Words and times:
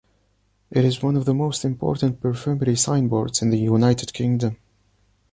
It 0.71 0.83
is 0.83 1.03
one 1.03 1.15
of 1.15 1.25
the 1.25 1.33
most 1.35 1.63
important 1.63 2.21
perfumery 2.21 2.75
signboards 2.75 3.43
in 3.43 3.51
the 3.51 3.59
United 3.59 4.13
Kingdom. 4.13 4.57